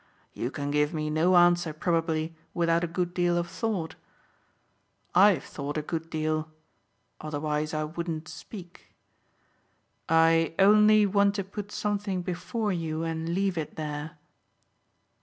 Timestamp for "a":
2.83-2.87, 5.77-5.83